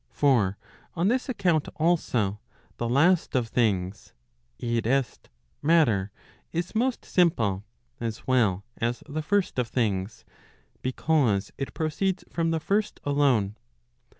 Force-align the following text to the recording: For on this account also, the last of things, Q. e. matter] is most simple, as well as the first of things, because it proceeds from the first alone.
For 0.09 0.57
on 0.95 1.09
this 1.09 1.29
account 1.29 1.67
also, 1.75 2.39
the 2.77 2.89
last 2.89 3.35
of 3.35 3.49
things, 3.49 4.13
Q. 4.57 4.81
e. 4.83 5.03
matter] 5.61 6.11
is 6.51 6.73
most 6.73 7.05
simple, 7.05 7.65
as 7.99 8.25
well 8.25 8.65
as 8.77 9.03
the 9.07 9.21
first 9.21 9.59
of 9.59 9.67
things, 9.67 10.25
because 10.81 11.51
it 11.59 11.75
proceeds 11.75 12.23
from 12.31 12.49
the 12.49 12.59
first 12.59 12.99
alone. 13.03 13.57